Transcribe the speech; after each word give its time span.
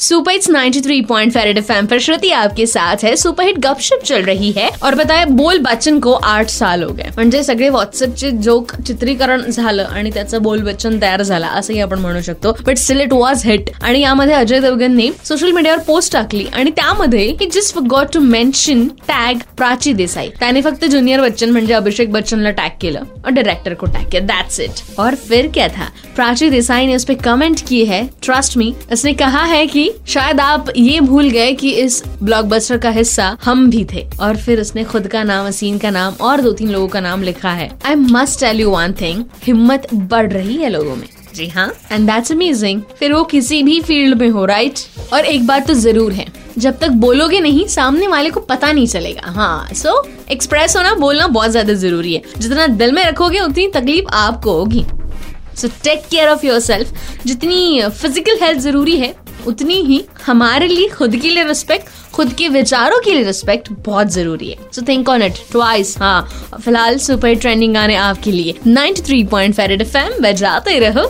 Super 0.00 0.32
hits 0.32 0.48
93 0.50 1.04
point 1.06 1.32
five red 1.32 1.58
FM 1.58 1.86
पर 1.86 1.98
श्रुति 1.98 2.30
आपके 2.30 2.66
साथ 2.66 2.96
है। 3.04 3.14
सुपर 3.16 3.44
हिट 3.44 3.58
गपशप 3.58 4.04
चल 4.04 4.22
रही 4.22 4.50
है 4.50 4.68
और 4.82 4.94
बताया 4.94 5.24
बोल 5.26 5.58
बच्चन 5.58 5.98
को 6.00 6.12
आठ 6.12 6.48
साल 6.48 6.82
हो 6.82 6.92
गए। 6.92 7.08
म्हणजे 7.14 7.42
सगळे 7.42 7.68
व्हॉट्सअपचे 7.68 8.30
जोक 8.30 8.72
चित्रीकरण 8.76 9.42
झालं 9.42 9.82
आणि 9.82 10.10
त्याचं 10.10 10.42
बोल 10.42 10.62
बच्चन 10.62 10.98
तयार 11.02 11.22
झाला, 11.22 11.46
असंही 11.46 11.80
आपण 11.80 11.98
म्हणू 11.98 12.20
शकतो. 12.20 12.52
But 12.66 12.76
still 12.76 13.00
it 13.00 13.12
was 13.12 13.46
hit 13.46 13.70
आणि 13.82 14.00
यामध्ये 14.00 14.34
अजय 14.34 14.60
देवगनने 14.60 15.08
सोशल 15.24 15.50
मीडियावर 15.50 15.78
पोस्ट 15.78 16.12
टाकली 16.12 16.46
आणि 16.54 16.70
त्यामध्ये 16.70 17.24
he 17.40 17.46
just 17.46 17.78
got 17.78 18.12
to 18.14 18.20
mention 18.20 18.86
tag 19.08 19.38
Prachi 19.56 19.92
Desai. 19.92 20.28
त्याने 20.40 20.62
फक्त 20.62 20.84
जूनियर 20.84 21.20
बच्चन 21.20 21.50
म्हणजे 21.50 21.74
अभिषेक 21.74 22.12
बच्चनला 22.12 22.50
टैग 22.50 22.78
किया 22.80 23.02
और 23.24 23.30
डायरेक्टर 23.30 23.74
को 23.74 23.86
टैग 23.86 24.08
किया 24.10 24.22
दैट्स 24.22 24.60
इट 24.60 25.00
और 25.00 25.14
फिर 25.28 25.48
क्या 25.54 25.68
था? 25.68 25.90
प्राची 26.16 26.50
देसाई 26.50 26.86
ने 26.86 26.94
उस 26.96 27.04
पर 27.04 27.14
कमेंट 27.14 27.56
की 27.68 27.84
है. 27.84 28.02
ट्रस्ट 28.22 28.58
मी 28.58 28.72
उसने 28.92 29.12
कहा 29.12 29.44
है 29.44 29.66
कि 29.66 29.87
शायद 30.08 30.40
आप 30.40 30.72
ये 30.76 31.00
भूल 31.00 31.28
गए 31.30 31.52
कि 31.52 31.70
इस 31.72 32.02
ब्लॉकबस्टर 32.22 32.78
का 32.78 32.90
हिस्सा 32.90 33.36
हम 33.44 33.68
भी 33.70 33.84
थे। 33.84 34.06
और 34.20 34.36
फिर 34.36 34.60
उसने 34.60 34.84
खुद 34.84 35.06
का 35.08 35.22
नाम 35.24 35.46
असीन 35.46 35.78
का 35.78 35.90
नाम 35.90 36.14
और 36.20 36.40
दो 36.40 36.52
तीन 36.52 36.70
लोगों 36.70 36.88
का 36.88 37.00
नाम 37.00 37.22
लिखा 37.22 37.50
है। 37.52 37.70
I 37.86 37.94
must 37.94 38.40
tell 38.40 38.60
you 38.60 38.70
one 38.70 38.92
thing 39.00 39.24
हिम्मत 39.44 39.94
बढ़ 39.94 40.32
रही 40.32 40.56
है 40.56 40.68
लोगों 40.68 40.96
में। 40.96 41.06
जी 41.34 41.46
हाँ। 41.48 41.72
एंड 41.92 42.10
दैट्स 42.10 42.32
अमेजिंग 42.32 42.82
फिर 42.98 43.12
वो 43.12 43.22
किसी 43.26 43.62
भी 43.62 43.80
फ़ील्ड 43.80 44.20
में 44.20 44.28
हो 44.28 44.44
राइट 44.46 44.78
और 45.12 45.24
एक 45.24 45.46
बात 45.46 45.66
तो 45.66 45.74
ज़रूर 45.76 46.12
है 46.12 46.26
जब 46.58 46.78
तक 46.78 46.90
बोलोगे 47.00 47.40
नहीं 47.40 47.66
सामने 47.68 48.06
वाले 48.08 48.30
को 48.30 48.40
पता 48.42 48.70
नहीं 48.72 48.86
चलेगा। 48.86 49.30
हाँ 49.32 49.74
सो 49.74 49.88
so, 49.90 50.30
एक्सप्रेस 50.30 50.76
होना 50.76 50.94
बोलना 50.96 51.26
बहुत 51.28 51.50
ज़्यादा 51.50 51.72
ज़रूरी 51.74 52.14
है। 52.14 52.22
जितना 52.38 52.66
दिल 52.66 52.92
में 52.92 53.04
रखोगे 53.04 53.40
उतनी 53.40 53.66
तकलीफ़ 53.70 54.06
आपको 54.14 54.52
होगी। 54.52 54.84
So 55.56 55.68
take 55.84 56.02
care 56.10 56.28
of 56.28 56.44
yourself 56.60 56.92
जितनी 57.26 57.82
फ़िज़िकल 57.92 58.38
हेल्थ 58.42 58.60
ज़रूरी 58.60 58.96
है 58.96 59.14
उतनी 59.48 59.74
ही 59.74 60.04
हमारे 60.26 60.66
लिए 60.68 60.88
खुद 60.88 61.16
के 61.16 61.28
लिए 61.28 61.44
रिस्पेक्ट 61.44 61.86
खुद 62.12 62.32
के 62.32 62.48
विचारों 62.48 62.98
के 63.00 63.12
लिए 63.12 63.22
रिस्पेक्ट 63.22 63.68
बहुत 63.86 64.06
ज़रूरी 64.08 64.48
है। 64.50 64.56
So 64.72 64.82
think 64.82 65.08
on 65.08 65.22
it 65.22 65.34
twice 65.50 65.98
हाँ। 65.98 66.28
फ़िलहाल 66.64 66.98
सुपर 66.98 67.34
ट्रेंडिंग 67.34 67.74
गाने 67.74 67.94
आपके 67.96 68.32
लिए 68.32 68.54
93.5 68.66 69.28
पॉइंट 69.30 69.54
फेरेड 69.54 69.82
एफ़ 69.82 69.96
एम 69.96 70.12
बजाते 70.22 70.78
रहो। 70.78 71.08